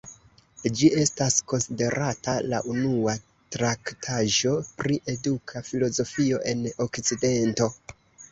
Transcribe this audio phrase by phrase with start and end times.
[0.77, 3.13] Ĝi estas konsiderata la unua
[3.57, 7.69] traktaĵo pri eduka filozofio en Okcidento.